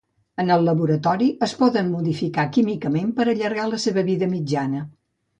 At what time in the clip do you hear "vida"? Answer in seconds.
4.09-4.31